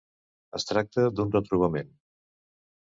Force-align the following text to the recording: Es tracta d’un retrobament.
Es 0.59 0.65
tracta 0.71 1.05
d’un 1.19 1.37
retrobament. 1.39 1.95